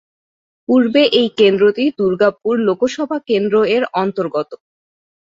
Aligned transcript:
পূর্বে 0.69 1.01
এই 1.19 1.27
কেন্দ্রটি 1.39 1.85
দুর্গাপুর 1.99 2.53
লোকসভা 2.67 3.17
কেন্দ্র 3.29 3.55
এর 3.75 3.83
অন্তর্গত। 3.95 4.49